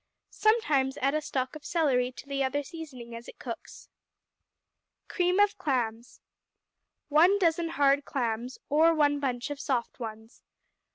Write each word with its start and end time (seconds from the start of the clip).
Sometimes 0.31 0.97
add 0.97 1.13
a 1.13 1.21
stalk 1.21 1.55
of 1.55 1.63
celery 1.63 2.11
to 2.13 2.27
the 2.27 2.43
other 2.43 2.63
seasoning 2.63 3.15
as 3.15 3.27
it 3.27 3.37
cooks. 3.37 3.87
Cream 5.07 5.39
of 5.39 5.59
Clams 5.59 6.21
1 7.09 7.37
dozen 7.37 7.69
hard 7.69 8.03
clams, 8.03 8.57
or 8.67 8.95
one 8.95 9.19
bunch 9.19 9.51
of 9.51 9.59
soft 9.59 9.99
ones. 9.99 10.41